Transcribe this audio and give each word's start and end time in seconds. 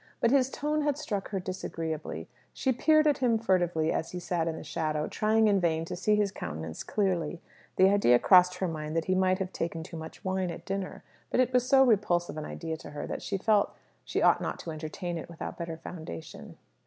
But 0.19 0.31
his 0.31 0.49
tone 0.49 0.81
had 0.81 0.97
struck 0.97 1.29
her 1.29 1.39
disagreeably. 1.39 2.27
She 2.53 2.71
peered 2.71 3.05
at 3.05 3.19
him 3.19 3.37
furtively 3.37 3.91
as 3.91 4.13
he 4.13 4.19
sat 4.19 4.47
in 4.47 4.55
the 4.55 4.63
shadow, 4.63 5.07
trying 5.07 5.47
in 5.47 5.59
vain 5.59 5.85
to 5.85 5.95
see 5.95 6.15
his 6.15 6.31
countenance 6.31 6.83
clearly. 6.83 7.39
The 7.75 7.87
idea 7.87 8.17
crossed 8.17 8.55
her 8.55 8.67
mind 8.67 8.95
that 8.95 9.05
he 9.05 9.13
might 9.13 9.37
have 9.37 9.53
taken 9.53 9.83
too 9.83 9.97
much 9.97 10.25
wine 10.25 10.49
at 10.49 10.65
dinner. 10.65 11.03
But 11.29 11.39
it 11.39 11.53
was 11.53 11.69
so 11.69 11.83
repulsive 11.83 12.35
an 12.37 12.45
idea 12.45 12.77
to 12.77 12.89
her, 12.89 13.05
that 13.05 13.21
she 13.21 13.37
felt 13.37 13.75
she 14.03 14.23
ought 14.23 14.41
not 14.41 14.57
to 14.61 14.71
entertain 14.71 15.19
it 15.19 15.29
without 15.29 15.59
better 15.59 15.77
foundation. 15.77 16.57